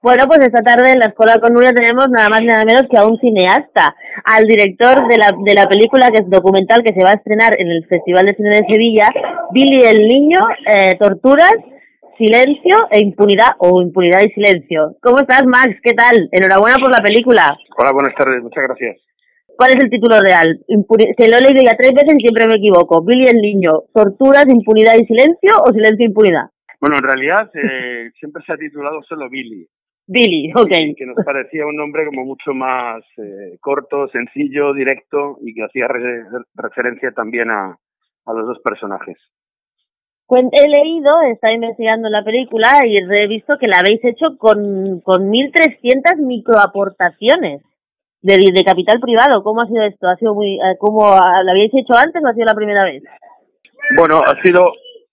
Bueno, 0.00 0.26
pues 0.28 0.38
esta 0.38 0.62
tarde 0.62 0.92
en 0.92 1.00
la 1.00 1.06
Escuela 1.06 1.40
con 1.40 1.52
Nuria 1.52 1.72
tenemos 1.72 2.08
nada 2.08 2.28
más 2.28 2.40
nada 2.42 2.64
menos 2.64 2.84
que 2.88 2.96
a 2.96 3.04
un 3.04 3.18
cineasta, 3.18 3.96
al 4.24 4.44
director 4.44 5.08
de 5.08 5.18
la, 5.18 5.34
de 5.44 5.54
la 5.54 5.66
película 5.66 6.10
que 6.12 6.22
es 6.22 6.30
documental 6.30 6.84
que 6.84 6.94
se 6.94 7.02
va 7.02 7.10
a 7.10 7.18
estrenar 7.18 7.58
en 7.58 7.66
el 7.66 7.84
Festival 7.84 8.26
de 8.26 8.36
Cine 8.36 8.62
de 8.62 8.66
Sevilla, 8.70 9.08
Billy 9.50 9.82
el 9.82 10.06
Niño, 10.06 10.38
eh, 10.70 10.94
Torturas, 11.00 11.56
Silencio 12.16 12.86
e 12.92 13.00
Impunidad, 13.00 13.58
o 13.58 13.82
Impunidad 13.82 14.20
y 14.22 14.30
Silencio. 14.30 14.94
¿Cómo 15.02 15.18
estás, 15.18 15.42
Max? 15.46 15.74
¿Qué 15.82 15.94
tal? 15.94 16.28
Enhorabuena 16.30 16.78
por 16.78 16.92
la 16.92 17.02
película. 17.02 17.58
Hola, 17.76 17.90
buenas 17.90 18.14
tardes, 18.14 18.40
muchas 18.40 18.62
gracias. 18.68 18.98
¿Cuál 19.56 19.70
es 19.70 19.82
el 19.82 19.90
título 19.90 20.20
real? 20.20 20.60
se 20.68 21.28
lo 21.28 21.38
he 21.38 21.42
leído 21.42 21.62
ya 21.66 21.76
tres 21.76 21.90
veces 21.90 22.14
y 22.16 22.22
siempre 22.22 22.46
me 22.46 22.54
equivoco. 22.54 23.02
Billy 23.02 23.26
el 23.26 23.42
Niño, 23.42 23.82
Torturas, 23.92 24.46
Impunidad 24.48 24.94
y 24.94 25.06
Silencio 25.06 25.58
o 25.58 25.72
Silencio 25.72 26.06
e 26.06 26.08
Impunidad. 26.08 26.46
Bueno, 26.80 26.98
en 26.98 27.02
realidad 27.02 27.50
eh, 27.54 28.12
siempre 28.20 28.44
se 28.46 28.52
ha 28.52 28.56
titulado 28.56 29.02
solo 29.02 29.28
Billy. 29.28 29.66
Billy, 30.08 30.50
ok. 30.56 30.96
Que 30.96 31.06
nos 31.06 31.16
parecía 31.24 31.66
un 31.66 31.76
nombre 31.76 32.06
como 32.06 32.24
mucho 32.24 32.54
más 32.54 33.04
eh, 33.18 33.58
corto, 33.60 34.08
sencillo, 34.08 34.72
directo 34.72 35.36
y 35.42 35.54
que 35.54 35.64
hacía 35.64 35.86
referencia 36.54 37.12
también 37.12 37.50
a, 37.50 37.76
a 38.24 38.32
los 38.32 38.46
dos 38.46 38.58
personajes. 38.64 39.18
He 40.30 40.68
leído, 40.68 41.22
estaba 41.32 41.54
investigando 41.54 42.08
la 42.10 42.22
película 42.22 42.80
y 42.84 42.96
he 42.96 43.26
visto 43.28 43.56
que 43.58 43.66
la 43.66 43.78
habéis 43.78 44.04
hecho 44.04 44.36
con, 44.36 45.00
con 45.00 45.30
1.300 45.30 46.18
microaportaciones 46.18 47.62
de, 48.20 48.36
de 48.52 48.64
capital 48.64 49.00
privado. 49.00 49.42
¿Cómo 49.42 49.62
ha 49.62 49.66
sido 49.66 49.84
esto? 49.84 50.06
¿Ha 50.06 50.16
sido 50.16 50.34
muy, 50.34 50.56
eh, 50.56 50.76
¿Cómo 50.78 51.00
lo 51.08 51.50
habéis 51.50 51.72
hecho 51.74 51.94
antes 51.96 52.22
o 52.22 52.28
ha 52.28 52.34
sido 52.34 52.44
la 52.44 52.54
primera 52.54 52.84
vez? 52.84 53.02
Bueno, 53.96 54.20
ha 54.26 54.42
sido 54.42 54.64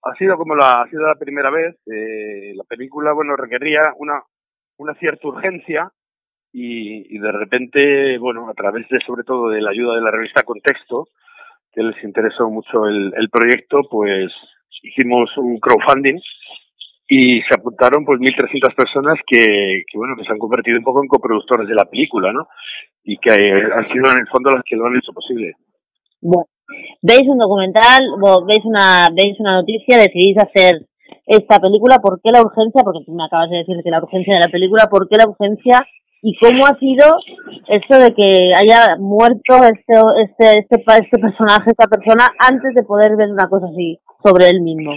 ha 0.04 0.14
sido 0.18 0.38
como 0.38 0.56
la 0.56 0.84
ha 0.84 0.90
sido 0.90 1.08
la 1.08 1.16
primera 1.16 1.50
vez. 1.50 1.76
Eh, 1.88 2.54
la 2.56 2.64
película, 2.66 3.14
bueno, 3.14 3.36
requería 3.36 3.80
una 3.98 4.22
una 4.78 4.94
cierta 4.96 5.28
urgencia 5.28 5.92
y, 6.52 7.18
de 7.18 7.32
repente, 7.32 8.18
bueno, 8.18 8.50
a 8.50 8.54
través 8.54 8.88
de 8.90 9.00
sobre 9.06 9.24
todo 9.24 9.50
de 9.50 9.62
la 9.62 9.72
ayuda 9.72 9.96
de 9.96 10.02
la 10.02 10.12
revista 10.12 10.44
Contexto, 10.44 11.08
que 11.74 11.84
les 11.84 12.02
interesó 12.04 12.50
mucho 12.50 12.86
el, 12.88 13.14
el 13.18 13.30
proyecto, 13.30 13.82
pues 13.92 14.32
hicimos 14.82 15.30
un 15.38 15.60
crowdfunding 15.60 16.18
y 17.08 17.42
se 17.42 17.54
apuntaron 17.54 18.06
pues 18.06 18.20
1.300 18.20 18.74
personas 18.74 19.20
que, 19.28 19.84
que, 19.86 19.98
bueno, 19.98 20.16
que 20.18 20.24
se 20.24 20.32
han 20.32 20.40
convertido 20.40 20.78
un 20.78 20.84
poco 20.84 21.04
en 21.04 21.08
coproductores 21.08 21.68
de 21.68 21.76
la 21.76 21.86
película, 21.86 22.32
¿no? 22.32 22.48
Y 23.04 23.18
que 23.18 23.32
han 23.32 23.88
sido 23.92 24.12
en 24.12 24.22
el 24.22 24.28
fondo 24.28 24.52
las 24.52 24.64
que 24.64 24.76
lo 24.76 24.88
han 24.88 24.96
hecho 24.96 25.14
posible. 25.14 25.54
Bueno, 26.22 26.48
veis 27.02 27.24
un 27.28 27.38
documental, 27.38 28.02
veis 28.48 28.66
una, 28.66 29.10
veis 29.16 29.40
una 29.40 29.60
noticia, 29.60 29.98
decidís 29.98 30.38
hacer 30.38 30.88
esta 31.26 31.60
película, 31.60 31.98
¿por 31.98 32.22
qué 32.22 32.30
la 32.32 32.42
urgencia? 32.42 32.84
Porque 32.84 33.04
tú 33.06 33.14
me 33.14 33.26
acabas 33.26 33.50
de 33.50 33.58
decir 33.58 33.76
que 33.84 33.90
la 33.90 34.02
urgencia 34.02 34.36
de 34.36 34.46
la 34.46 34.52
película, 34.52 34.88
¿por 34.90 35.08
qué 35.10 35.18
la 35.18 35.30
urgencia? 35.30 35.82
¿Y 36.22 36.38
cómo 36.38 36.66
ha 36.66 36.78
sido 36.80 37.06
esto 37.68 38.00
de 38.00 38.14
que 38.14 38.50
haya 38.56 38.96
muerto 38.98 39.62
este, 39.62 39.94
este, 40.24 40.60
este, 40.60 40.78
este 40.78 41.20
personaje, 41.20 41.70
esta 41.70 41.88
persona, 41.88 42.26
antes 42.40 42.74
de 42.74 42.84
poder 42.84 43.16
ver 43.16 43.30
una 43.30 43.48
cosa 43.48 43.68
así 43.68 44.00
sobre 44.24 44.50
él 44.50 44.62
mismo? 44.62 44.94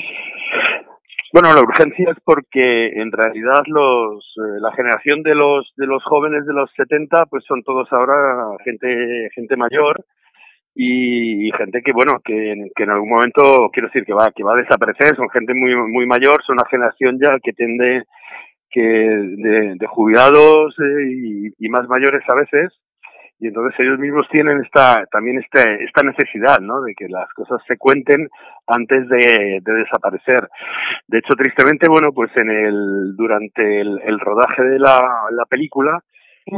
Bueno, 1.33 1.53
la 1.53 1.61
urgencia 1.61 2.11
es 2.11 2.17
porque 2.25 2.89
en 2.89 3.12
realidad 3.12 3.61
los 3.67 4.25
eh, 4.39 4.61
la 4.61 4.73
generación 4.73 5.23
de 5.23 5.34
los 5.34 5.71
de 5.77 5.87
los 5.87 6.03
jóvenes 6.05 6.47
de 6.47 6.55
los 6.55 6.71
70 6.75 7.27
pues 7.27 7.45
son 7.47 7.62
todos 7.62 7.87
ahora 7.93 8.56
gente 8.65 9.29
gente 9.34 9.55
mayor 9.56 10.06
y, 10.81 11.51
gente 11.59 11.83
que 11.83 11.93
bueno 11.93 12.21
que, 12.25 12.71
que, 12.77 12.84
en 12.84 12.91
algún 12.91 13.09
momento 13.11 13.69
quiero 13.73 13.89
decir 13.89 14.05
que 14.05 14.15
va 14.15 14.31
que 14.31 14.45
va 14.45 14.53
a 14.53 14.62
desaparecer 14.62 15.17
son 15.17 15.29
gente 15.31 15.53
muy 15.53 15.75
muy 15.75 16.07
mayor 16.07 16.41
son 16.47 16.55
una 16.55 16.69
generación 16.71 17.19
ya 17.21 17.37
que 17.43 17.53
tiende 17.53 18.05
que 18.71 18.81
de, 18.81 19.87
jubilados 19.89 20.77
eh, 20.79 21.53
y, 21.59 21.69
más 21.69 21.83
mayores 21.89 22.23
a 22.29 22.37
veces 22.39 22.79
y 23.41 23.49
entonces 23.49 23.75
ellos 23.81 23.99
mismos 23.99 24.29
tienen 24.31 24.62
esta 24.65 25.05
también 25.11 25.41
este, 25.41 25.83
esta 25.83 26.03
necesidad 26.05 26.61
no 26.61 26.81
de 26.83 26.95
que 26.95 27.09
las 27.09 27.29
cosas 27.34 27.61
se 27.67 27.77
cuenten 27.77 28.28
antes 28.67 29.09
de, 29.09 29.61
de 29.62 29.72
desaparecer. 29.72 30.49
De 31.09 31.19
hecho 31.19 31.34
tristemente 31.34 31.88
bueno 31.88 32.12
pues 32.15 32.31
en 32.37 32.50
el 32.50 33.17
durante 33.17 33.81
el, 33.81 34.21
rodaje 34.21 34.62
de 34.62 34.78
la 34.78 35.44
película 35.49 36.05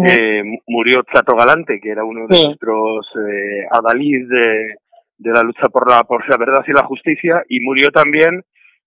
eh, 0.07 0.43
murió 0.67 1.03
Chato 1.13 1.35
Galante, 1.35 1.81
que 1.81 1.91
era 1.91 2.05
uno 2.05 2.27
de 2.27 2.45
nuestros 2.45 3.07
eh, 3.17 3.67
adalid 3.71 4.29
de, 4.29 4.75
de, 5.19 5.31
la 5.31 5.43
lucha 5.43 5.69
por 5.73 5.91
la, 5.91 6.03
por 6.05 6.29
la 6.29 6.37
verdad 6.37 6.65
y 6.67 6.73
la 6.73 6.85
justicia, 6.85 7.43
y 7.49 7.61
murió 7.61 7.91
también 7.91 8.43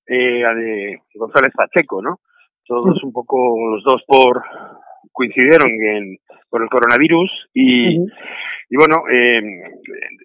eh, 0.08 0.44
González 1.16 1.52
Pacheco, 1.56 2.02
¿no? 2.02 2.20
Todos 2.66 3.04
un 3.04 3.12
poco, 3.12 3.72
los 3.72 3.84
dos 3.84 4.04
por 4.08 4.44
coincidieron 5.12 5.70
en, 5.70 6.18
por 6.50 6.64
el 6.64 6.70
coronavirus 6.70 7.30
y, 7.54 7.98
y 7.98 8.76
bueno, 8.76 9.04
eh, 9.12 9.42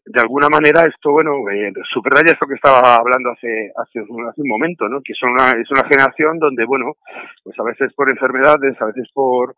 de 0.07 0.21
alguna 0.21 0.49
manera 0.49 0.83
esto, 0.85 1.13
bueno, 1.13 1.33
eh, 1.51 1.73
subraya 1.93 2.33
esto 2.33 2.47
que 2.47 2.55
estaba 2.55 2.97
hablando 2.97 3.31
hace, 3.31 3.71
hace, 3.77 4.01
hace 4.01 4.43
un 4.43 4.49
momento, 4.49 4.89
¿no? 4.89 5.01
Que 5.03 5.15
son 5.15 5.33
una, 5.33 5.51
es 5.51 5.71
una 5.71 5.85
generación 5.85 6.39
donde, 6.39 6.65
bueno, 6.65 6.97
pues 7.45 7.59
a 7.59 7.63
veces 7.63 7.93
por 7.95 8.09
enfermedades, 8.09 8.81
a 8.81 8.87
veces 8.87 9.09
por, 9.13 9.55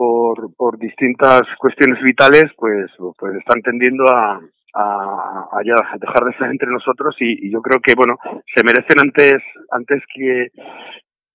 por, 0.00 0.54
por 0.56 0.78
distintas 0.78 1.42
cuestiones 1.58 2.02
vitales, 2.02 2.46
pues, 2.56 2.90
pues 3.18 3.34
están 3.36 3.60
tendiendo 3.60 4.04
a, 4.08 4.40
a, 4.72 5.48
a, 5.52 5.60
dejar 6.00 6.24
de 6.24 6.32
ser 6.38 6.48
entre 6.48 6.70
nosotros 6.70 7.14
y, 7.20 7.52
yo 7.52 7.60
creo 7.60 7.82
que, 7.84 7.92
bueno, 7.94 8.16
se 8.56 8.64
merecen 8.64 8.96
antes, 8.98 9.44
antes 9.70 10.00
que, 10.14 10.48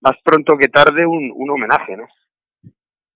más 0.02 0.16
pronto 0.24 0.58
que 0.58 0.68
tarde, 0.68 1.06
un, 1.06 1.32
un 1.36 1.50
homenaje, 1.52 1.96
¿no? 1.96 2.08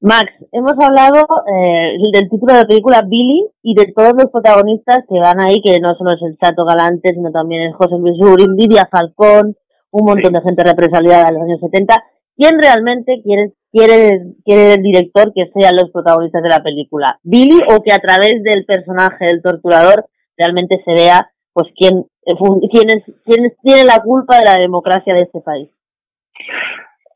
Max, 0.02 0.30
hemos 0.52 0.74
hablado 0.86 1.26
eh, 1.52 1.98
del 2.14 2.30
título 2.30 2.54
de 2.54 2.60
la 2.62 2.68
película 2.68 3.02
Billy 3.02 3.50
y 3.64 3.74
de 3.74 3.92
todos 3.92 4.14
los 4.14 4.30
protagonistas 4.32 5.00
que 5.10 5.18
van 5.18 5.42
ahí, 5.42 5.64
que 5.64 5.80
no 5.80 5.96
solo 5.96 6.12
es 6.12 6.22
el 6.30 6.38
Chato 6.38 6.64
Galante, 6.64 7.10
sino 7.10 7.32
también 7.32 7.64
es 7.64 7.76
José 7.76 7.98
Luis 7.98 8.22
Urín, 8.22 8.56
Lidia 8.56 8.88
Falcón, 8.92 9.58
un 9.90 10.06
montón 10.06 10.32
de 10.32 10.42
gente 10.46 10.64
represaliada 10.64 11.26
de 11.26 11.34
los 11.34 11.42
años 11.42 11.60
70. 11.60 11.96
¿Quién 12.38 12.62
realmente 12.62 13.20
quiere 13.24 13.54
quiere, 13.72 14.34
quiere 14.46 14.74
el 14.76 14.84
director 14.84 15.32
que 15.34 15.50
sean 15.54 15.76
los 15.76 15.92
protagonistas 15.92 16.44
de 16.44 16.50
la 16.50 16.64
película, 16.64 17.20
Billy 17.24 17.60
o 17.70 17.82
que 17.84 17.94
a 17.94 18.00
través 18.00 18.42
del 18.44 18.66
personaje 18.66 19.26
del 19.26 19.42
torturador 19.42 20.06
realmente 20.38 20.82
se 20.84 20.92
vea 20.92 21.32
pues 21.54 21.68
quién, 21.76 22.06
eh, 22.26 22.34
quién, 22.72 22.90
es, 22.90 23.04
quién 23.26 23.54
tiene 23.64 23.84
la 23.84 24.00
culpa 24.00 24.38
de 24.38 24.46
la 24.46 24.58
democracia 24.58 25.14
de 25.14 25.24
este 25.24 25.42
país. 25.42 25.70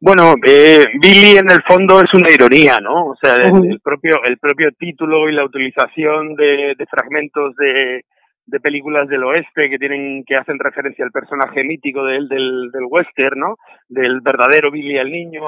Bueno, 0.01 0.35
eh, 0.45 0.83
Billy 1.01 1.37
en 1.37 1.49
el 1.49 1.63
fondo 1.65 2.01
es 2.01 2.13
una 2.13 2.29
ironía, 2.29 2.77
¿no? 2.81 3.11
O 3.11 3.15
sea, 3.21 3.37
el, 3.37 3.79
propio 3.81 4.17
el 4.25 4.37
propio 4.37 4.69
título 4.77 5.29
y 5.29 5.33
la 5.33 5.45
utilización 5.45 6.35
de, 6.35 6.75
de 6.77 6.85
fragmentos 6.87 7.55
de, 7.55 8.03
de 8.45 8.59
películas 8.59 9.07
del 9.07 9.23
oeste 9.23 9.69
que 9.69 9.79
tienen 9.79 10.23
que 10.25 10.35
hacen 10.35 10.59
referencia 10.59 11.05
al 11.05 11.11
personaje 11.11 11.63
mítico 11.63 12.03
del, 12.03 12.27
del, 12.27 12.71
del 12.71 12.85
western, 12.89 13.39
¿no? 13.39 13.55
Del 13.87 14.21
verdadero 14.21 14.71
Billy 14.71 14.97
el 14.97 15.11
niño, 15.11 15.43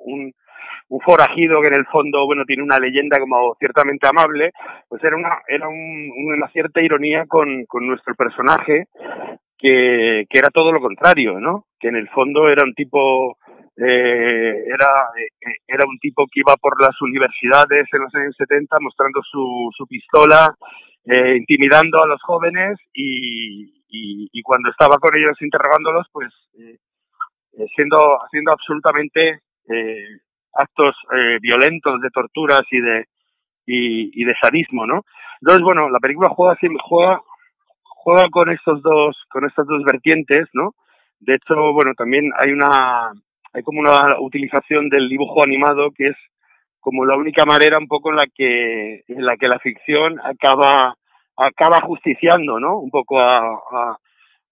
un, 0.00 0.32
un 0.88 1.00
forajido 1.00 1.60
que 1.60 1.68
en 1.68 1.74
el 1.74 1.86
fondo, 1.86 2.24
bueno, 2.26 2.44
tiene 2.44 2.62
una 2.62 2.78
leyenda 2.78 3.18
como 3.18 3.54
ciertamente 3.58 4.06
amable, 4.08 4.52
pues 4.88 5.02
era 5.02 5.16
una, 5.16 5.38
era 5.48 5.68
un, 5.68 6.10
una 6.34 6.48
cierta 6.48 6.80
ironía 6.80 7.24
con, 7.26 7.64
con 7.66 7.86
nuestro 7.86 8.14
personaje, 8.14 8.84
que, 9.58 10.26
que 10.28 10.38
era 10.38 10.48
todo 10.50 10.72
lo 10.72 10.80
contrario, 10.80 11.40
¿no? 11.40 11.66
Que 11.80 11.88
en 11.88 11.96
el 11.96 12.08
fondo 12.10 12.46
era 12.46 12.62
un 12.64 12.74
tipo, 12.74 13.38
eh, 13.76 14.64
era, 14.66 14.90
eh, 15.16 15.56
era 15.66 15.84
un 15.88 15.98
tipo 15.98 16.24
que 16.30 16.40
iba 16.40 16.54
por 16.56 16.80
las 16.80 17.00
universidades 17.00 17.86
en 17.92 18.00
los 18.00 18.14
años 18.14 18.34
70 18.36 18.76
mostrando 18.80 19.20
su, 19.22 19.70
su 19.76 19.86
pistola, 19.86 20.54
eh, 21.06 21.36
intimidando 21.36 22.02
a 22.02 22.06
los 22.06 22.22
jóvenes 22.22 22.78
y, 22.92 23.72
cuando 24.42 24.70
estaba 24.70 24.98
con 24.98 25.16
ellos 25.16 25.36
interrogándolos, 25.40 26.06
pues 26.12 26.32
eh, 26.56 26.78
eh, 27.58 27.66
siendo 27.74 27.96
haciendo 28.22 28.52
absolutamente 28.52 29.40
eh, 29.68 30.20
actos 30.52 30.94
eh, 31.16 31.38
violentos 31.40 32.00
de 32.00 32.10
torturas 32.10 32.62
y 32.70 32.80
de 32.80 33.06
y, 33.66 34.22
y, 34.22 34.24
de 34.24 34.34
sadismo, 34.40 34.86
¿no? 34.86 35.04
Entonces, 35.40 35.64
bueno, 35.64 35.88
la 35.90 35.98
película 35.98 36.28
juega 36.28 36.56
juega 36.84 37.20
juega 37.80 38.28
con 38.30 38.50
estos 38.50 38.82
dos 38.82 39.16
con 39.30 39.46
estas 39.46 39.66
dos 39.66 39.82
vertientes, 39.84 40.48
¿no? 40.52 40.74
De 41.18 41.34
hecho, 41.34 41.72
bueno, 41.72 41.92
también 41.96 42.30
hay 42.38 42.52
una 42.52 43.10
hay 43.52 43.62
como 43.62 43.80
una 43.80 44.04
utilización 44.20 44.88
del 44.88 45.08
dibujo 45.08 45.42
animado 45.42 45.90
que 45.90 46.08
es 46.08 46.16
como 46.86 47.04
la 47.04 47.16
única 47.16 47.44
manera 47.44 47.78
un 47.80 47.88
poco 47.88 48.10
en 48.10 48.16
la 48.16 48.26
que 48.32 49.02
en 49.08 49.26
la 49.26 49.36
que 49.36 49.48
la 49.48 49.58
ficción 49.58 50.20
acaba 50.22 50.94
acaba 51.36 51.80
justiciando, 51.80 52.60
¿no? 52.60 52.78
Un 52.78 52.90
poco 52.90 53.18
a, 53.20 53.58
a 53.72 53.98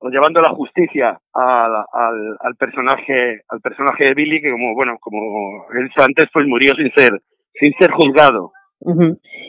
o 0.01 0.09
llevando 0.09 0.43
la 0.43 0.51
justicia 0.51 1.17
al, 1.33 1.73
al, 1.93 2.37
al, 2.41 2.57
personaje 2.57 3.43
al 3.49 3.61
personaje 3.61 4.07
de 4.07 4.15
Billy 4.15 4.43
que 4.43 4.51
como 4.51 4.75
bueno 4.75 4.97
como 5.01 5.65
él 5.79 5.89
antes 5.97 6.27
pues 6.33 6.45
murió 6.49 6.75
sin 6.75 6.91
ser 6.97 7.23
sin 7.55 7.73
ser 7.79 7.93
juzgado 7.93 8.51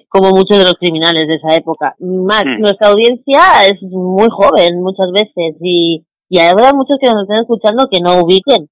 como 0.07 0.29
muchos 0.29 0.59
de 0.59 0.63
los 0.63 0.75
criminales 0.75 1.27
de 1.27 1.35
esa 1.35 1.55
época 1.57 1.95
Max 1.99 2.45
mm. 2.45 2.61
nuestra 2.61 2.89
audiencia 2.89 3.65
es 3.65 3.81
muy 3.81 4.29
joven 4.29 4.79
muchas 4.79 5.11
veces 5.11 5.57
y 5.59 6.05
y 6.29 6.39
habrá 6.39 6.71
muchos 6.71 6.97
que 7.01 7.09
nos 7.09 7.23
estén 7.23 7.41
escuchando 7.41 7.87
que 7.91 7.99
no 7.99 8.21
ubiquen 8.21 8.69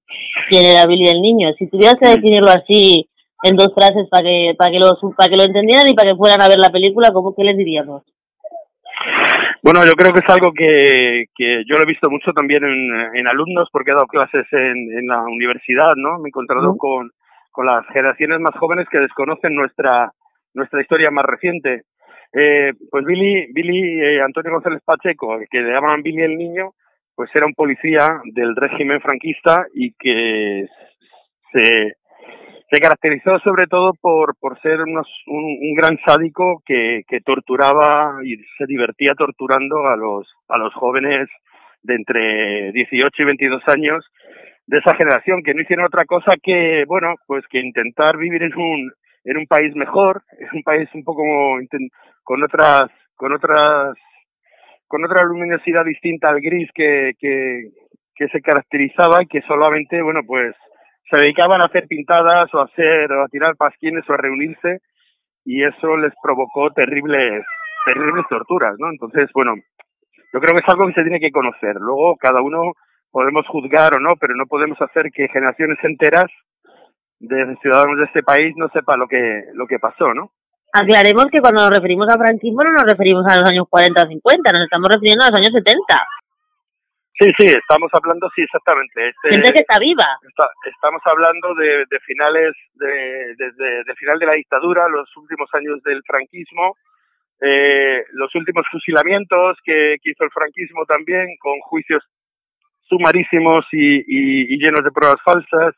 quién 0.48 0.64
era 0.64 0.86
Billy 0.86 1.08
el 1.08 1.20
niño 1.20 1.52
si 1.58 1.68
tuvieras 1.68 1.96
que 2.00 2.08
mm. 2.08 2.14
definirlo 2.14 2.50
así 2.50 3.10
en 3.44 3.56
dos 3.56 3.72
frases 3.74 4.08
para 4.10 4.24
que, 4.24 4.54
para 4.56 4.70
que, 4.70 4.78
lo, 4.78 4.96
para 5.16 5.28
que 5.28 5.36
lo 5.36 5.44
entendieran 5.44 5.88
y 5.88 5.94
para 5.94 6.10
que 6.10 6.16
fueran 6.16 6.40
a 6.40 6.48
ver 6.48 6.58
la 6.58 6.70
película, 6.70 7.10
¿cómo, 7.12 7.34
¿qué 7.34 7.44
les 7.44 7.56
diríamos? 7.56 8.02
Bueno, 9.62 9.84
yo 9.84 9.92
creo 9.92 10.12
que 10.12 10.20
es 10.20 10.30
algo 10.32 10.52
que, 10.52 11.26
que 11.34 11.62
yo 11.68 11.76
lo 11.76 11.84
he 11.84 11.92
visto 11.92 12.10
mucho 12.10 12.32
también 12.32 12.64
en, 12.64 13.16
en 13.16 13.28
alumnos 13.28 13.68
porque 13.70 13.90
he 13.90 13.94
dado 13.94 14.06
clases 14.06 14.46
en, 14.52 14.98
en 14.98 15.06
la 15.06 15.22
universidad, 15.22 15.92
¿no? 15.96 16.18
Me 16.18 16.28
he 16.28 16.32
encontrado 16.32 16.76
con, 16.76 17.10
con 17.50 17.66
las 17.66 17.86
generaciones 17.88 18.40
más 18.40 18.56
jóvenes 18.58 18.88
que 18.90 18.98
desconocen 18.98 19.54
nuestra, 19.54 20.12
nuestra 20.54 20.80
historia 20.80 21.10
más 21.10 21.24
reciente. 21.24 21.84
Eh, 22.32 22.72
pues 22.90 23.04
Billy, 23.04 23.52
Billy 23.52 24.00
eh, 24.00 24.22
Antonio 24.22 24.52
González 24.52 24.82
Pacheco, 24.84 25.38
que 25.50 25.60
le 25.60 25.72
llamaban 25.72 26.02
Billy 26.02 26.22
el 26.22 26.36
Niño, 26.36 26.72
pues 27.14 27.30
era 27.34 27.46
un 27.46 27.54
policía 27.54 28.20
del 28.24 28.56
régimen 28.56 29.00
franquista 29.00 29.66
y 29.72 29.92
que 29.94 30.66
se, 31.52 31.94
se 32.74 32.80
caracterizó 32.80 33.38
sobre 33.38 33.68
todo 33.68 33.92
por, 34.00 34.34
por 34.36 34.60
ser 34.60 34.80
unos, 34.80 35.06
un, 35.28 35.74
gran 35.76 35.96
sádico 36.04 36.60
que, 36.66 37.02
que 37.06 37.20
torturaba 37.20 38.18
y 38.24 38.36
se 38.58 38.66
divertía 38.66 39.14
torturando 39.14 39.86
a 39.86 39.96
los, 39.96 40.26
a 40.48 40.58
los 40.58 40.74
jóvenes 40.74 41.28
de 41.82 41.94
entre 41.94 42.72
18 42.72 43.10
y 43.16 43.24
22 43.24 43.62
años 43.68 44.04
de 44.66 44.78
esa 44.78 44.96
generación 44.96 45.42
que 45.44 45.54
no 45.54 45.62
hicieron 45.62 45.86
otra 45.86 46.04
cosa 46.04 46.32
que, 46.42 46.84
bueno, 46.88 47.14
pues 47.28 47.44
que 47.48 47.60
intentar 47.60 48.16
vivir 48.16 48.42
en 48.42 48.56
un, 48.56 48.92
en 49.24 49.36
un 49.36 49.46
país 49.46 49.72
mejor, 49.76 50.22
en 50.36 50.48
un 50.54 50.62
país 50.64 50.88
un 50.94 51.04
poco 51.04 51.22
con 52.24 52.42
otras, 52.42 52.90
con 53.14 53.32
otras, 53.32 53.94
con 54.88 55.04
otra 55.04 55.24
luminosidad 55.24 55.84
distinta 55.84 56.28
al 56.30 56.40
gris 56.40 56.68
que, 56.74 57.12
que, 57.20 57.68
que 58.16 58.28
se 58.28 58.40
caracterizaba 58.40 59.22
y 59.22 59.26
que 59.26 59.42
solamente, 59.42 60.02
bueno, 60.02 60.22
pues 60.26 60.56
se 61.10 61.20
dedicaban 61.20 61.60
a 61.62 61.66
hacer 61.66 61.86
pintadas 61.86 62.52
o 62.54 62.60
a 62.60 62.64
hacer, 62.64 63.12
o 63.12 63.24
a 63.24 63.28
tirar 63.28 63.56
pasquines 63.56 64.04
o 64.08 64.12
a 64.12 64.16
reunirse 64.16 64.80
y 65.44 65.62
eso 65.62 65.96
les 65.96 66.12
provocó 66.22 66.70
terribles, 66.70 67.44
terribles 67.84 68.24
torturas, 68.28 68.74
¿no? 68.78 68.90
Entonces, 68.90 69.30
bueno, 69.34 69.54
yo 70.32 70.40
creo 70.40 70.54
que 70.54 70.62
es 70.64 70.68
algo 70.68 70.86
que 70.86 70.94
se 70.94 71.02
tiene 71.02 71.20
que 71.20 71.30
conocer. 71.30 71.76
Luego, 71.76 72.16
cada 72.16 72.40
uno 72.40 72.72
podemos 73.10 73.46
juzgar 73.46 73.94
o 73.94 74.00
no, 74.00 74.10
pero 74.18 74.34
no 74.34 74.46
podemos 74.46 74.80
hacer 74.80 75.10
que 75.12 75.28
generaciones 75.28 75.78
enteras 75.82 76.26
de 77.20 77.56
ciudadanos 77.62 77.98
de 77.98 78.04
este 78.04 78.22
país 78.22 78.54
no 78.56 78.68
sepa 78.68 78.96
lo 78.96 79.06
que, 79.06 79.44
lo 79.52 79.66
que 79.66 79.78
pasó, 79.78 80.12
¿no? 80.14 80.32
Aclaremos 80.72 81.26
que 81.30 81.40
cuando 81.40 81.62
nos 81.62 81.70
referimos 81.70 82.08
a 82.08 82.18
franquismo 82.18 82.62
no 82.64 82.72
nos 82.72 82.82
referimos 82.82 83.24
a 83.28 83.36
los 83.36 83.44
años 83.44 83.66
40 83.70 84.02
o 84.02 84.06
50, 84.08 84.52
nos 84.52 84.62
estamos 84.62 84.88
refiriendo 84.90 85.24
a 85.24 85.30
los 85.30 85.38
años 85.38 85.52
70. 85.54 85.78
Sí, 87.18 87.28
sí, 87.38 87.46
estamos 87.46 87.90
hablando, 87.92 88.28
sí, 88.34 88.42
exactamente. 88.42 89.08
Este, 89.08 89.30
Gente 89.30 89.52
que 89.52 89.60
está 89.60 89.78
viva. 89.78 90.18
Está, 90.26 90.50
estamos 90.66 91.00
hablando 91.04 91.54
de, 91.54 91.84
de 91.88 92.00
finales, 92.00 92.52
de, 92.74 93.34
de, 93.36 93.84
de, 93.84 93.94
final 93.94 94.18
de 94.18 94.26
la 94.26 94.34
dictadura, 94.34 94.88
los 94.88 95.08
últimos 95.16 95.48
años 95.54 95.80
del 95.84 96.02
franquismo, 96.04 96.76
eh, 97.40 98.04
los 98.12 98.34
últimos 98.34 98.64
fusilamientos 98.70 99.58
que, 99.64 99.96
que 100.02 100.10
hizo 100.10 100.24
el 100.24 100.30
franquismo 100.30 100.84
también, 100.86 101.36
con 101.38 101.60
juicios 101.60 102.02
sumarísimos 102.88 103.64
y, 103.72 103.98
y, 103.98 104.54
y 104.54 104.58
llenos 104.58 104.82
de 104.82 104.90
pruebas 104.90 105.20
falsas 105.24 105.74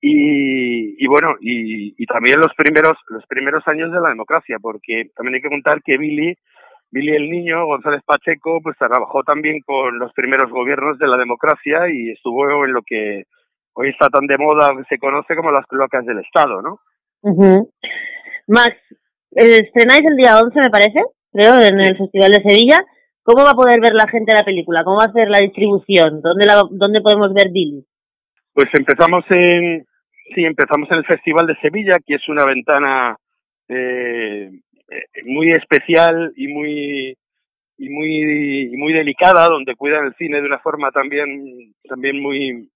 y, 0.00 1.02
y 1.02 1.06
bueno 1.06 1.34
y, 1.40 1.94
y, 2.02 2.06
también 2.06 2.40
los 2.40 2.54
primeros 2.56 2.94
los 3.08 3.26
primeros 3.26 3.62
años 3.66 3.92
de 3.92 4.00
la 4.00 4.08
democracia 4.08 4.58
porque 4.60 5.10
también 5.14 5.34
hay 5.34 5.42
que 5.42 5.48
contar 5.48 5.82
que 5.82 5.98
Billy 5.98 6.34
Billy 6.90 7.14
el 7.14 7.30
niño 7.30 7.66
González 7.66 8.02
Pacheco 8.04 8.60
pues 8.62 8.76
trabajó 8.78 9.22
también 9.22 9.60
con 9.60 9.98
los 9.98 10.12
primeros 10.12 10.50
gobiernos 10.50 10.98
de 10.98 11.08
la 11.08 11.16
democracia 11.16 11.88
y 11.92 12.10
estuvo 12.10 12.64
en 12.64 12.72
lo 12.72 12.82
que 12.82 13.24
hoy 13.74 13.90
está 13.90 14.08
tan 14.08 14.26
de 14.26 14.36
moda 14.38 14.70
se 14.88 14.98
conoce 14.98 15.36
como 15.36 15.52
las 15.52 15.66
cloacas 15.66 16.04
del 16.04 16.18
Estado 16.18 16.62
¿no? 16.62 16.80
Uh 17.22 17.68
Max 18.48 18.76
estrenáis 19.30 20.04
el 20.04 20.16
día 20.16 20.40
11 20.40 20.58
me 20.60 20.70
parece 20.70 21.00
creo 21.32 21.60
en 21.60 21.80
el 21.80 21.96
Festival 21.96 22.32
de 22.32 22.42
Sevilla 22.42 22.78
¿Cómo 23.22 23.44
va 23.44 23.50
a 23.50 23.54
poder 23.54 23.80
ver 23.80 23.92
la 23.94 24.08
gente 24.08 24.32
la 24.34 24.42
película? 24.42 24.82
¿Cómo 24.82 24.98
va 24.98 25.04
a 25.04 25.12
ser 25.12 25.28
la 25.28 25.38
distribución? 25.38 26.20
¿Dónde, 26.20 26.46
la, 26.46 26.64
dónde 26.70 27.00
podemos 27.00 27.32
ver 27.34 27.50
Billy? 27.52 27.84
Pues 28.52 28.66
empezamos 28.72 29.24
en, 29.30 29.86
sí, 30.34 30.44
empezamos 30.44 30.90
en 30.90 30.98
el 30.98 31.06
Festival 31.06 31.46
de 31.46 31.56
Sevilla, 31.60 31.96
que 32.04 32.14
es 32.14 32.28
una 32.28 32.44
ventana 32.44 33.16
eh, 33.68 34.50
muy 35.24 35.50
especial 35.52 36.32
y 36.36 36.48
muy 36.48 37.16
y 37.78 37.88
muy 37.88 38.72
y 38.72 38.76
muy 38.76 38.92
delicada, 38.92 39.46
donde 39.48 39.74
cuidan 39.74 40.06
el 40.06 40.14
cine 40.14 40.40
de 40.40 40.46
una 40.46 40.58
forma 40.58 40.90
también 40.90 41.72
también 41.88 42.20
muy 42.20 42.68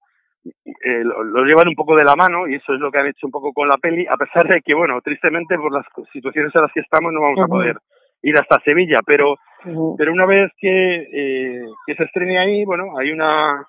eh, 0.45 1.05
lo, 1.05 1.23
lo, 1.25 1.45
llevan 1.45 1.69
un 1.69 1.75
poco 1.75 1.95
de 1.97 2.05
la 2.05 2.17
mano 2.17 2.47
y 2.47 2.57
eso 2.57 2.75
es 2.75 2.81
lo 2.81 2.91
que 2.91 3.01
han 3.01 3.07
hecho 3.07 3.27
un 3.27 3.31
poco 3.31 3.53
con 3.53 3.67
la 3.69 3.79
peli, 3.79 4.07
a 4.07 4.17
pesar 4.17 4.47
de 4.47 4.61
que 4.61 4.75
bueno, 4.75 5.01
tristemente 5.03 5.57
por 5.57 5.73
las 5.73 5.87
situaciones 6.13 6.53
en 6.55 6.63
las 6.63 6.73
que 6.73 6.81
estamos 6.81 7.13
no 7.13 7.21
vamos 7.23 7.39
uh 7.39 7.43
-huh. 7.43 7.45
a 7.45 7.49
poder 7.49 7.77
ir 8.23 8.35
hasta 8.39 8.61
Sevilla, 8.65 9.01
pero 9.07 9.33
uh 9.33 9.37
-huh. 9.65 9.95
pero 9.99 10.13
una 10.13 10.27
vez 10.27 10.51
que, 10.59 11.09
eh, 11.13 11.65
que 11.87 11.95
se 11.95 12.05
estrene 12.05 12.39
ahí, 12.39 12.65
bueno, 12.65 12.99
hay 12.99 13.11
una 13.11 13.67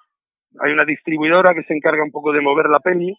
hay 0.61 0.71
una 0.71 0.85
distribuidora 0.85 1.53
que 1.53 1.63
se 1.63 1.73
encarga 1.73 2.03
un 2.03 2.11
poco 2.11 2.31
de 2.31 2.41
mover 2.41 2.67
la 2.69 2.79
peli. 2.79 3.13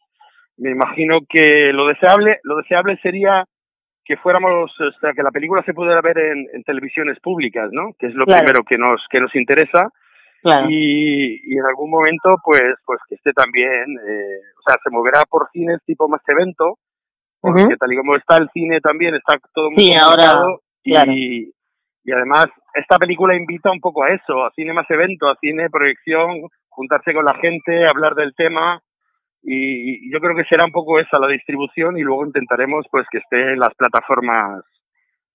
Me 0.58 0.70
imagino 0.70 1.20
que 1.28 1.70
lo 1.72 1.86
deseable 1.86 2.38
lo 2.44 2.56
deseable 2.56 2.98
sería 3.02 3.44
que 4.06 4.16
fuéramos, 4.16 4.70
o 4.80 5.00
sea, 5.00 5.12
que 5.12 5.22
la 5.22 5.30
película 5.32 5.62
se 5.64 5.74
pudiera 5.74 6.00
ver 6.00 6.16
en, 6.18 6.46
en 6.52 6.62
televisiones 6.62 7.18
públicas, 7.20 7.68
¿no? 7.72 7.92
Que 7.98 8.06
es 8.06 8.14
lo 8.14 8.24
claro. 8.24 8.44
primero 8.44 8.64
que 8.64 8.78
nos 8.78 9.04
que 9.10 9.20
nos 9.20 9.34
interesa. 9.34 9.90
Claro. 10.42 10.66
Y, 10.70 11.40
y, 11.42 11.58
en 11.58 11.66
algún 11.68 11.90
momento, 11.90 12.36
pues, 12.44 12.74
pues 12.84 13.00
que 13.08 13.16
esté 13.16 13.32
también, 13.32 13.98
eh, 13.98 14.40
o 14.58 14.62
sea, 14.64 14.76
se 14.82 14.90
moverá 14.90 15.22
por 15.28 15.48
cines 15.50 15.80
tipo 15.84 16.08
más 16.08 16.22
evento, 16.28 16.78
porque 17.40 17.62
uh 17.62 17.66
-huh. 17.66 17.78
tal 17.78 17.92
y 17.92 17.96
como 17.96 18.14
está 18.14 18.36
el 18.36 18.48
cine 18.54 18.80
también, 18.80 19.16
está 19.16 19.34
todo 19.52 19.70
muy 19.70 19.78
sí, 19.84 19.94
ahora, 19.96 20.36
Claro. 20.84 21.12
Y, 21.12 21.52
y 22.04 22.12
además, 22.12 22.46
esta 22.74 22.98
película 22.98 23.34
invita 23.34 23.72
un 23.72 23.80
poco 23.80 24.04
a 24.04 24.14
eso, 24.14 24.44
a 24.44 24.52
cine 24.52 24.72
más 24.72 24.88
evento, 24.88 25.28
a 25.28 25.34
cine, 25.40 25.68
proyección, 25.68 26.48
juntarse 26.68 27.12
con 27.12 27.24
la 27.24 27.34
gente, 27.34 27.88
hablar 27.88 28.14
del 28.14 28.32
tema. 28.36 28.80
Y, 29.48 30.10
yo 30.12 30.18
creo 30.18 30.34
que 30.34 30.44
será 30.50 30.64
un 30.64 30.72
poco 30.72 30.98
esa 30.98 31.20
la 31.20 31.28
distribución 31.28 31.96
y 31.96 32.02
luego 32.02 32.26
intentaremos 32.26 32.84
pues 32.90 33.06
que 33.10 33.18
esté 33.18 33.52
en 33.52 33.60
las 33.60 33.72
plataformas 33.74 34.64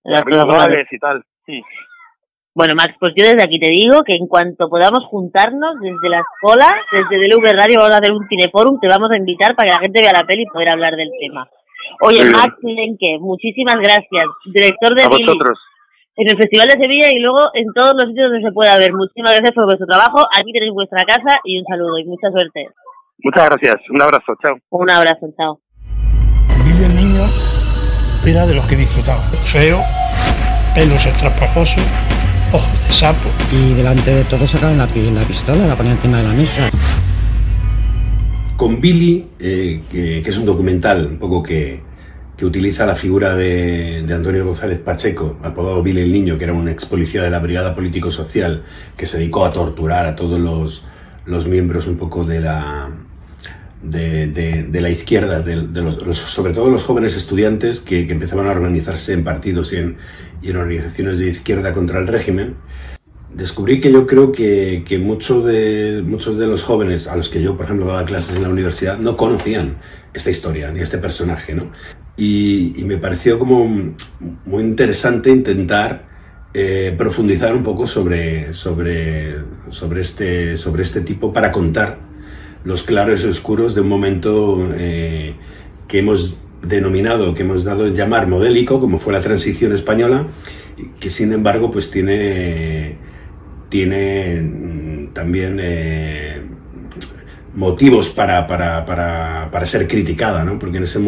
las 0.03 0.21
habituales 0.21 0.87
y 0.91 0.99
tal. 0.99 1.23
Sí. 1.45 1.61
Bueno, 2.53 2.73
Max, 2.75 2.93
pues 2.99 3.13
yo 3.15 3.23
desde 3.23 3.43
aquí 3.43 3.57
te 3.57 3.71
digo 3.71 4.03
que 4.05 4.17
en 4.17 4.27
cuanto 4.27 4.67
podamos 4.67 5.05
juntarnos 5.07 5.79
desde 5.79 6.09
la 6.09 6.19
escuela, 6.19 6.67
desde 6.91 7.15
DLV 7.15 7.47
Radio, 7.55 7.79
vamos 7.79 7.95
a 7.95 7.97
hacer 8.03 8.11
un 8.11 8.27
cineforum, 8.27 8.77
te 8.81 8.89
vamos 8.91 9.07
a 9.09 9.15
invitar 9.15 9.55
para 9.55 9.67
que 9.67 9.75
la 9.75 9.79
gente 9.79 10.01
vea 10.01 10.11
la 10.11 10.27
peli 10.27 10.43
y 10.43 10.51
poder 10.51 10.71
hablar 10.71 10.95
del 10.97 11.11
tema. 11.17 11.47
Oye. 12.01 12.25
Max 12.25 12.51
Lenke, 12.61 13.19
muchísimas 13.19 13.75
gracias, 13.75 14.25
director 14.51 14.91
de 14.95 15.03
a 15.03 15.07
Billy, 15.07 15.31
vosotros. 15.31 15.59
en 16.17 16.27
el 16.27 16.37
Festival 16.37 16.67
de 16.67 16.83
Sevilla 16.83 17.07
y 17.15 17.19
luego 17.23 17.39
en 17.53 17.71
todos 17.71 17.93
los 17.95 18.11
sitios 18.11 18.27
donde 18.27 18.43
se 18.43 18.51
pueda 18.51 18.77
ver. 18.77 18.91
Muchísimas 18.91 19.31
gracias 19.31 19.55
por 19.55 19.65
vuestro 19.65 19.87
trabajo, 19.87 20.27
aquí 20.35 20.51
tenéis 20.51 20.73
vuestra 20.73 21.07
casa 21.07 21.39
y 21.45 21.57
un 21.57 21.63
saludo 21.63 21.97
y 21.99 22.03
mucha 22.03 22.27
suerte. 22.35 22.67
Muchas 23.23 23.49
gracias, 23.49 23.75
un 23.89 24.01
abrazo, 24.01 24.33
chao. 24.41 24.57
Un 24.69 24.89
abrazo, 24.89 25.27
chao. 25.37 25.61
Billy 26.65 26.85
el 26.85 26.95
niño 26.95 27.29
era 28.25 28.47
de 28.47 28.55
los 28.55 28.65
que 28.65 28.75
disfrutaban. 28.75 29.29
Feo, 29.35 29.83
pelos 30.73 31.05
estrapajosos, 31.05 31.83
ojos 32.51 32.87
de 32.87 32.93
sapo. 32.93 33.29
Y 33.51 33.75
delante 33.75 34.11
de 34.11 34.23
todos 34.23 34.49
sacaron 34.49 34.77
la, 34.77 34.87
la 34.87 35.21
pistola, 35.21 35.67
la 35.67 35.75
ponían 35.75 35.97
encima 35.97 36.17
de 36.17 36.27
la 36.29 36.33
mesa. 36.33 36.69
Con 38.57 38.81
Billy, 38.81 39.29
eh, 39.39 39.83
que, 39.89 40.21
que, 40.23 40.29
es 40.29 40.37
un 40.37 40.45
documental 40.45 41.05
un 41.05 41.19
poco 41.19 41.43
que, 41.43 41.81
que 42.35 42.45
utiliza 42.45 42.87
la 42.87 42.95
figura 42.95 43.35
de, 43.35 44.01
de, 44.01 44.13
Antonio 44.15 44.45
González 44.45 44.79
Pacheco, 44.79 45.37
apodado 45.43 45.83
Billy 45.83 46.01
el 46.01 46.11
Niño, 46.11 46.39
que 46.39 46.45
era 46.45 46.53
un 46.53 46.67
ex 46.67 46.85
policía 46.85 47.21
de 47.21 47.29
la 47.29 47.39
Brigada 47.39 47.75
Político-Social, 47.75 48.63
que 48.97 49.05
se 49.05 49.19
dedicó 49.19 49.45
a 49.45 49.53
torturar 49.53 50.07
a 50.07 50.15
todos 50.15 50.39
los, 50.39 50.85
los 51.25 51.47
miembros 51.47 51.87
un 51.87 51.97
poco 51.97 52.23
de 52.23 52.41
la, 52.41 52.89
de, 53.81 54.69
la 54.81 54.89
izquierda, 54.89 55.43
sobre 56.13 56.53
todo 56.53 56.69
los 56.69 56.83
jóvenes 56.83 57.15
estudiantes 57.15 57.79
que, 57.79 58.01
empezaban 58.01 58.47
a 58.47 58.51
organizarse 58.51 59.13
en 59.13 59.23
partidos 59.23 59.73
y 59.73 59.77
en, 59.77 59.97
organizaciones 60.55 61.19
de 61.19 61.29
izquierda 61.29 61.73
contra 61.73 61.99
el 61.99 62.07
régimen. 62.07 62.55
Descubrí 63.33 63.79
que 63.79 63.91
yo 63.91 64.05
creo 64.05 64.31
que, 64.31 64.83
que 64.85 64.97
de, 64.97 66.01
muchos 66.03 66.37
de 66.37 66.47
los 66.47 66.63
jóvenes 66.63 67.07
a 67.07 67.15
los 67.15 67.29
que 67.29 67.41
yo, 67.41 67.55
por 67.55 67.65
ejemplo, 67.65 67.85
daba 67.85 68.05
clases 68.05 68.35
en 68.35 68.43
la 68.43 68.49
universidad 68.49 68.97
no 68.97 69.15
conocían 69.15 69.77
esta 70.13 70.29
historia 70.29 70.71
ni 70.71 70.81
este 70.81 70.97
personaje, 70.97 71.53
¿no? 71.53 71.71
Y, 72.17 72.73
y 72.79 72.83
me 72.83 72.97
pareció 72.97 73.39
como 73.39 73.65
muy 74.45 74.63
interesante 74.63 75.31
intentar 75.31 76.11
eh, 76.53 76.93
profundizar 76.97 77.55
un 77.55 77.63
poco 77.63 77.87
sobre, 77.87 78.53
sobre, 78.53 79.37
sobre, 79.69 80.01
este, 80.01 80.57
sobre 80.57 80.83
este 80.83 80.99
tipo 80.99 81.31
para 81.31 81.49
contar 81.49 82.10
los 82.63 82.83
claros 82.83 83.23
y 83.23 83.27
oscuros 83.27 83.75
de 83.75 83.81
un 83.81 83.89
momento 83.89 84.69
eh, 84.75 85.33
que 85.87 85.99
hemos 85.99 86.37
denominado, 86.61 87.33
que 87.33 87.43
hemos 87.43 87.63
dado 87.63 87.87
en 87.87 87.95
llamar 87.95 88.27
modélico, 88.27 88.79
como 88.79 88.97
fue 88.97 89.13
la 89.13 89.21
transición 89.21 89.73
española, 89.73 90.27
que 90.99 91.09
sin 91.09 91.33
embargo 91.33 91.71
pues 91.71 91.89
tiene, 91.89 92.97
tiene 93.69 95.09
también 95.13 95.57
eh, 95.61 96.41
motivos 97.55 98.09
para, 98.09 98.47
para, 98.47 98.85
para, 98.85 99.49
para, 99.51 99.65
ser 99.65 99.87
criticada, 99.87 100.43
¿no? 100.43 100.59
Porque 100.59 100.77
en, 100.77 100.83
ese, 100.83 100.99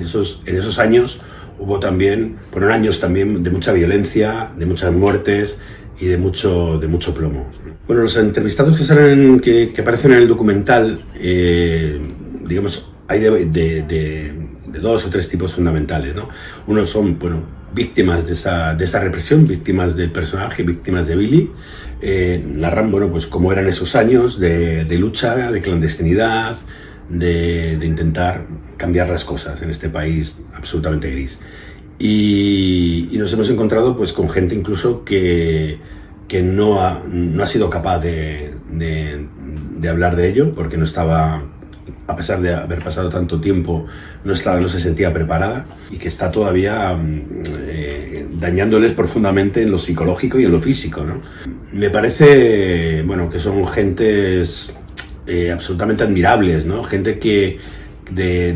esos, 0.00 0.42
en 0.46 0.56
esos 0.56 0.78
años 0.78 1.20
hubo 1.58 1.78
también, 1.78 2.36
fueron 2.50 2.72
años 2.72 3.00
también 3.00 3.42
de 3.42 3.50
mucha 3.50 3.72
violencia, 3.72 4.50
de 4.56 4.66
muchas 4.66 4.92
muertes 4.92 5.60
y 5.98 6.06
de 6.06 6.16
mucho, 6.16 6.78
de 6.78 6.88
mucho 6.88 7.14
plomo. 7.14 7.50
Bueno, 7.90 8.04
los 8.04 8.16
entrevistados 8.18 8.78
que 8.78 8.84
salen, 8.84 9.40
que, 9.40 9.72
que 9.72 9.80
aparecen 9.80 10.12
en 10.12 10.18
el 10.18 10.28
documental, 10.28 11.06
eh, 11.16 12.00
digamos, 12.46 12.88
hay 13.08 13.18
de, 13.18 13.30
de, 13.46 13.82
de, 13.82 14.32
de, 14.68 14.78
dos 14.78 15.04
o 15.06 15.10
tres 15.10 15.28
tipos 15.28 15.54
fundamentales, 15.54 16.14
¿no? 16.14 16.28
Uno 16.68 16.86
son, 16.86 17.18
bueno, 17.18 17.42
víctimas 17.74 18.28
de 18.28 18.34
esa, 18.34 18.76
de 18.76 18.84
esa 18.84 19.00
represión, 19.00 19.44
víctimas 19.44 19.96
del 19.96 20.12
personaje, 20.12 20.62
víctimas 20.62 21.08
de 21.08 21.16
Billy. 21.16 21.50
Eh, 22.00 22.40
narran, 22.46 22.92
bueno, 22.92 23.10
pues 23.10 23.26
cómo 23.26 23.50
eran 23.50 23.66
esos 23.66 23.96
años 23.96 24.38
de, 24.38 24.86
lucha, 24.96 25.50
de 25.50 25.60
clandestinidad, 25.60 26.58
de, 27.08 27.76
de, 27.76 27.86
intentar 27.86 28.46
cambiar 28.76 29.08
las 29.08 29.24
cosas 29.24 29.62
en 29.62 29.70
este 29.70 29.88
país 29.88 30.42
absolutamente 30.54 31.10
gris. 31.10 31.40
Y, 31.98 33.08
y 33.10 33.18
nos 33.18 33.32
hemos 33.32 33.50
encontrado 33.50 33.96
pues 33.96 34.12
con 34.12 34.28
gente 34.28 34.54
incluso 34.54 35.04
que, 35.04 35.80
que 36.30 36.42
no, 36.42 36.80
ha, 36.80 37.02
no 37.10 37.42
ha 37.42 37.46
sido 37.48 37.68
capaz 37.68 37.98
de, 37.98 38.54
de, 38.70 39.88
hablar 39.88 40.14
de 40.14 40.28
ello 40.28 40.54
porque 40.54 40.76
no 40.76 40.84
estaba 40.84 41.42
a 42.06 42.14
pesar 42.14 42.40
de 42.40 42.54
haber 42.54 42.78
pasado 42.78 43.08
tanto 43.08 43.40
tiempo, 43.40 43.86
no, 44.24 44.32
estaba, 44.32 44.60
no 44.60 44.68
se 44.68 44.80
sentía 44.80 45.12
preparada 45.12 45.66
y 45.90 45.96
que 45.96 46.06
está 46.06 46.30
todavía 46.30 46.96
eh, 47.66 48.28
dañándoles 48.38 48.92
profundamente 48.92 49.62
en 49.62 49.72
lo 49.72 49.78
psicológico 49.78 50.38
y 50.38 50.44
en 50.44 50.52
lo 50.52 50.62
físico. 50.62 51.02
¿no? 51.02 51.20
Me 51.72 51.90
parece 51.90 53.02
bueno, 53.02 53.28
que 53.28 53.40
son 53.40 53.66
gentes 53.66 54.72
eh, 55.26 55.50
absolutamente 55.50 56.04
admirables, 56.04 56.64
¿no? 56.64 56.84
gente 56.84 57.18
que 57.18 57.58
de, 58.12 58.52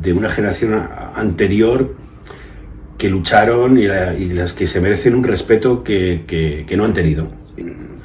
de, 0.00 0.12
una 0.12 0.28
generación 0.28 0.80
anterior 1.14 1.96
que 2.98 3.10
lucharon 3.10 3.78
y, 3.78 3.86
la, 3.86 4.14
y, 4.14 4.30
las 4.30 4.52
que 4.52 4.66
se 4.66 4.80
merecen 4.80 5.14
un 5.14 5.24
respeto 5.24 5.84
que, 5.84 6.24
que, 6.26 6.64
que 6.66 6.76
no 6.76 6.84
han 6.84 6.94
tenido 6.94 7.28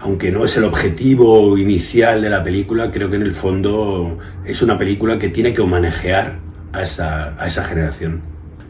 aunque 0.02 0.32
no 0.32 0.44
es 0.46 0.58
el 0.58 0.64
objetivo 0.64 1.58
inicial 1.58 2.22
de 2.22 2.30
la 2.30 2.44
película, 2.44 2.92
creo 2.92 3.10
que 3.10 3.18
en 3.18 3.22
el 3.22 3.34
fondo 3.34 4.18
es 4.46 4.62
una 4.64 4.78
película 4.78 5.20
que 5.20 5.30
tiene 5.30 5.54
que 5.54 5.62
homenajear 5.62 6.40
a 6.74 6.82
esa, 6.82 7.40
a 7.42 7.48
esa 7.48 7.64
generación. 7.64 8.22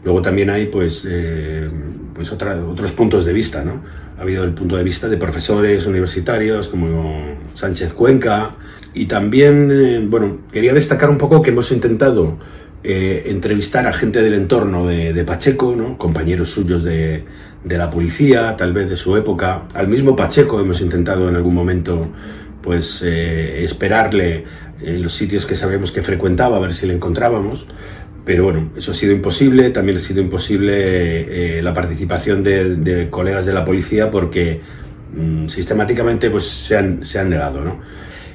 Luego 0.04 0.20
también 0.20 0.50
hay 0.50 0.66
pues, 0.66 1.08
eh, 1.10 1.66
pues 2.14 2.30
otra, 2.32 2.62
otros 2.62 2.92
puntos 2.92 3.24
de 3.24 3.32
vista, 3.32 3.64
¿no? 3.64 3.82
Ha 4.18 4.22
habido 4.22 4.44
el 4.44 4.52
punto 4.52 4.76
de 4.76 4.84
vista 4.84 5.08
de 5.08 5.16
profesores 5.16 5.86
universitarios 5.86 6.68
como 6.68 7.38
Sánchez 7.54 7.94
Cuenca 7.94 8.50
y 8.92 9.06
también, 9.06 9.70
eh, 9.72 10.06
bueno, 10.06 10.40
quería 10.52 10.74
destacar 10.74 11.08
un 11.08 11.16
poco 11.16 11.40
que 11.40 11.50
hemos 11.50 11.72
intentado 11.72 12.36
eh, 12.84 13.24
entrevistar 13.26 13.86
a 13.86 13.92
gente 13.92 14.22
del 14.22 14.34
entorno 14.34 14.86
de, 14.86 15.12
de 15.12 15.24
Pacheco, 15.24 15.74
¿no? 15.76 15.96
compañeros 15.98 16.50
suyos 16.50 16.82
de, 16.82 17.24
de 17.64 17.78
la 17.78 17.90
policía, 17.90 18.56
tal 18.56 18.72
vez 18.72 18.90
de 18.90 18.96
su 18.96 19.16
época. 19.16 19.64
Al 19.74 19.88
mismo 19.88 20.16
Pacheco 20.16 20.60
hemos 20.60 20.80
intentado 20.80 21.28
en 21.28 21.36
algún 21.36 21.54
momento 21.54 22.08
pues 22.60 23.02
eh, 23.04 23.64
esperarle 23.64 24.44
en 24.80 25.02
los 25.02 25.14
sitios 25.14 25.46
que 25.46 25.54
sabemos 25.54 25.92
que 25.92 26.02
frecuentaba 26.02 26.56
a 26.56 26.60
ver 26.60 26.72
si 26.72 26.86
le 26.86 26.94
encontrábamos. 26.94 27.66
Pero 28.24 28.44
bueno, 28.44 28.70
eso 28.76 28.92
ha 28.92 28.94
sido 28.94 29.12
imposible. 29.12 29.70
También 29.70 29.98
ha 29.98 30.00
sido 30.00 30.20
imposible 30.20 31.58
eh, 31.58 31.62
la 31.62 31.74
participación 31.74 32.42
de, 32.42 32.76
de, 32.76 33.10
colegas 33.10 33.46
de 33.46 33.52
la 33.52 33.64
policía 33.64 34.10
porque 34.10 34.60
mmm, 35.16 35.48
sistemáticamente 35.48 36.30
pues, 36.30 36.44
se, 36.44 36.76
han, 36.76 37.04
se 37.04 37.18
han 37.18 37.30
negado. 37.30 37.64
¿no? 37.64 37.80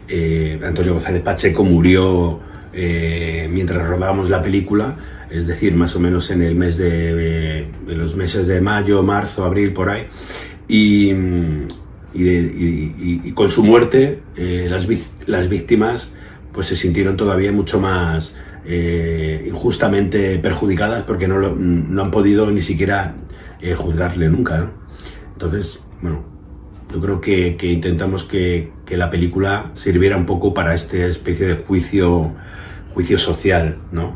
Eh, 0.09 0.59
Antonio 0.63 0.93
González 0.93 1.21
Pacheco 1.21 1.63
murió 1.63 2.39
eh, 2.73 3.49
mientras 3.51 3.87
rodábamos 3.87 4.29
la 4.29 4.41
película 4.41 4.97
es 5.29 5.47
decir, 5.47 5.75
más 5.75 5.95
o 5.95 5.99
menos 5.99 6.31
en 6.31 6.41
el 6.41 6.55
mes 6.55 6.77
de, 6.77 7.67
de 7.85 7.95
los 7.95 8.15
meses 8.15 8.47
de 8.47 8.61
mayo, 8.61 9.03
marzo, 9.03 9.43
abril, 9.43 9.73
por 9.73 9.89
ahí. 9.89 10.07
Y, 10.67 11.11
y, 12.13 13.31
con 13.33 13.49
su 13.49 13.63
muerte, 13.63 14.21
eh, 14.35 14.67
las, 14.69 14.87
las 15.27 15.49
víctimas 15.49 16.11
pues 16.51 16.67
se 16.67 16.75
sintieron 16.75 17.15
todavía 17.15 17.51
mucho 17.51 17.79
más 17.79 18.35
eh, 18.65 19.45
injustamente 19.47 20.39
perjudicadas 20.39 21.03
porque 21.03 21.27
no, 21.27 21.37
lo, 21.37 21.55
no 21.55 22.01
han 22.01 22.09
podido 22.09 22.49
ni 22.49 22.61
siquiera 22.61 23.15
eh, 23.61 23.75
juzgarle 23.75 24.29
nunca. 24.29 24.57
¿no? 24.57 24.71
Entonces, 25.33 25.81
bueno, 26.01 26.25
yo 26.93 27.01
creo 27.01 27.21
que, 27.21 27.57
intentamos 27.61 28.23
que, 28.23 28.71
la 28.89 29.09
película 29.09 29.71
sirviera 29.73 30.15
un 30.15 30.25
poco 30.25 30.53
para 30.53 30.73
esta 30.73 30.97
especie 31.05 31.47
de 31.47 31.55
juicio, 31.55 32.33
social, 33.17 33.77
¿no? 33.91 34.15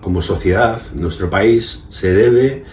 como 0.00 0.20
sociedad, 0.20 0.82
nuestro 0.94 1.30
país, 1.30 1.86
se 1.88 2.12
debe 2.12 2.64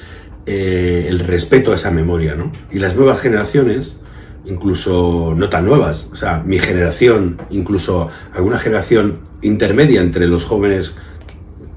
eh, 0.45 1.05
el 1.07 1.19
respeto 1.19 1.71
a 1.71 1.75
esa 1.75 1.89
memoria, 1.89 2.35
¿no? 2.35 2.51
Y 2.71 2.79
las 2.79 2.97
nuevas 2.97 3.21
generaciones, 3.21 4.01
incluso 4.43 5.33
no 5.37 5.47
tan 5.47 5.65
nuevas, 5.65 6.09
o 6.11 6.15
sea, 6.15 6.43
mi 6.45 6.59
generación, 6.59 7.41
incluso 7.49 8.09
alguna 8.33 8.59
generación 8.59 9.19
intermedia 9.41 10.01
entre 10.01 10.27
los 10.27 10.43
jóvenes 10.43 10.95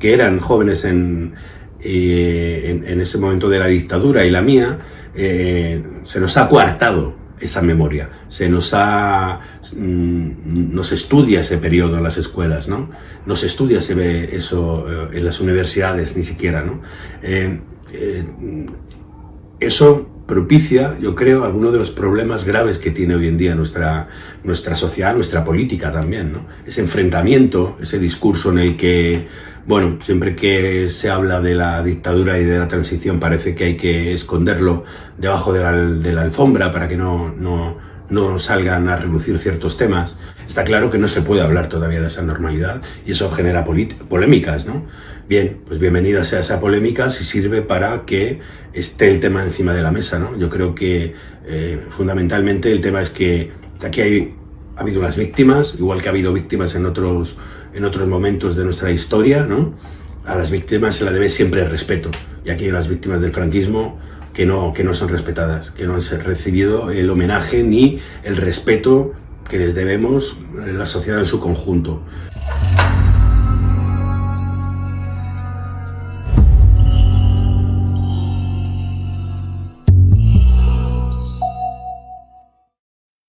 que 0.01 0.13
eran 0.13 0.41
jóvenes 0.41 0.85
en, 0.85 1.35
eh, 1.81 2.83
en, 2.85 3.01
ese 3.01 3.19
momento 3.19 3.49
de 3.49 3.61
la 3.61 3.67
dictadura 3.67 4.25
y 4.25 4.31
la 4.31 4.43
mía, 4.43 4.81
eh, 5.15 5.81
se 6.03 6.19
nos 6.19 6.37
ha 6.37 6.49
coartado 6.49 7.24
esa 7.47 7.63
memoria. 7.63 8.11
Se 8.29 8.49
nos 8.49 8.73
ha, 8.75 9.41
mm, 9.77 10.75
nos 10.75 10.93
estudia 10.93 11.41
ese 11.41 11.59
periodo 11.59 11.97
en 11.97 12.03
las 12.03 12.17
escuelas, 12.17 12.69
¿no? 12.69 12.91
No 13.27 13.37
se 13.37 13.47
estudia 13.47 13.81
se 13.81 13.95
ve 13.95 14.31
eso 14.33 14.87
eh, 14.89 15.19
en 15.19 15.25
las 15.25 15.41
universidades 15.41 16.17
ni 16.17 16.23
siquiera, 16.23 16.63
¿no? 16.63 16.81
Eh, 17.23 17.61
eh, 17.93 18.25
eso 19.61 20.11
propicia, 20.27 20.99
yo 21.01 21.15
creo, 21.15 21.45
algunos 21.45 21.73
de 21.73 21.79
los 21.79 21.91
problemas 21.91 22.45
graves 22.45 22.79
que 22.79 22.91
tiene 22.91 23.15
hoy 23.15 23.29
en 23.29 23.37
día 23.37 23.55
nuestra, 23.55 24.09
nuestra 24.43 24.75
sociedad, 24.75 25.15
nuestra 25.15 25.45
política 25.45 25.93
también, 25.93 26.33
¿no? 26.33 26.47
Ese 26.67 26.81
enfrentamiento, 26.81 27.77
ese 27.81 27.99
discurso 27.99 28.51
en 28.51 28.59
el 28.59 28.77
que 28.77 29.27
bueno, 29.66 29.99
siempre 30.00 30.37
que 30.37 30.88
se 30.88 31.11
habla 31.11 31.40
de 31.40 31.54
la 31.54 31.83
dictadura 31.83 32.38
y 32.38 32.44
de 32.44 32.59
la 32.59 32.68
transición 32.68 33.18
parece 33.18 33.54
que 33.54 33.64
hay 33.64 33.76
que 33.76 34.12
esconderlo 34.12 34.85
debajo 35.16 35.52
de 35.52 35.62
la, 35.62 35.73
de 35.73 36.12
la 36.12 36.23
alfombra 36.23 36.71
para 36.71 36.88
que 36.88 36.97
no, 36.97 37.33
no, 37.33 37.76
no 38.11 38.38
salgan 38.38 38.88
a 38.88 38.97
relucir 38.97 39.38
ciertos 39.38 39.76
temas. 39.76 40.18
Está 40.47 40.64
claro 40.64 40.90
que 40.90 40.99
no 40.99 41.09
se 41.09 41.23
puede 41.23 41.40
hablar 41.40 41.68
todavía 41.68 42.00
de 42.00 42.09
esa 42.09 42.23
normalidad 42.23 42.83
y 43.06 43.12
eso 43.12 43.30
genera 43.30 43.64
polémicas, 43.64 44.66
¿no? 44.66 44.85
Bien, 45.26 45.61
pues 45.66 45.80
bienvenida 45.80 46.23
sea 46.25 46.40
esa 46.40 46.61
polémica 46.61 47.09
si 47.09 47.25
sirve 47.25 47.62
para 47.62 48.04
que 48.04 48.40
esté 48.75 49.11
el 49.11 49.21
tema 49.21 49.42
encima 49.42 49.73
de 49.73 49.80
la 49.80 49.90
mesa, 49.90 50.18
¿no? 50.18 50.37
Yo 50.38 50.50
creo 50.50 50.75
que 50.75 51.14
eh, 51.47 51.80
fundamentalmente 51.88 52.71
el 52.71 52.83
tema 52.83 53.00
es 53.00 53.09
que 53.09 53.50
aquí 53.83 54.00
hay, 54.02 54.35
ha 54.76 54.81
habido 54.81 55.00
unas 55.00 55.16
víctimas, 55.16 55.76
igual 55.78 56.02
que 56.02 56.09
ha 56.09 56.11
habido 56.11 56.33
víctimas 56.33 56.75
en 56.75 56.87
otros 56.87 57.37
en 57.75 57.85
otros 57.85 58.07
momentos 58.07 58.57
de 58.57 58.64
nuestra 58.64 58.90
historia, 58.90 59.47
¿no? 59.47 59.75
A 60.25 60.35
las 60.37 60.50
víctimas 60.50 60.95
se 60.95 61.04
la 61.04 61.11
debe 61.11 61.28
siempre 61.28 61.62
el 61.62 61.71
respeto. 61.71 62.11
Y 62.45 62.50
aquí 62.50 62.64
hay 62.64 62.71
las 62.71 62.88
víctimas 62.88 63.21
del 63.21 63.33
franquismo 63.33 63.99
que 64.33 64.47
no, 64.47 64.73
que 64.73 64.85
no 64.85 64.95
son 64.95 65.09
respetadas, 65.09 65.71
que 65.71 65.87
no 65.87 65.95
han 65.95 66.25
recibido 66.25 66.90
el 66.90 67.11
homenaje 67.11 67.62
ni 67.62 68.00
el 68.23 68.37
respeto 68.37 69.12
que 69.49 69.59
les 69.59 69.75
debemos 69.75 70.38
la 70.54 70.87
sociedad 70.87 71.21
en 71.21 71.26
su 71.26 71.40
conjunto. 71.40 72.02